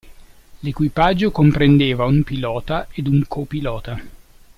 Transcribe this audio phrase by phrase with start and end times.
[0.61, 4.01] L'equipaggio comprendeva un pilota ed un copilota.